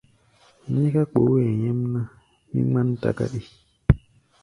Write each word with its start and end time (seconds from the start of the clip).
Níká 0.73 1.01
kpooʼɛ 1.11 1.43
nyɛ́mná, 1.61 2.01
mí 2.49 2.59
ŋmán 2.67 2.87
takáɗi. 3.01 3.41